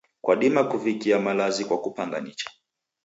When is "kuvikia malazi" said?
0.63-1.65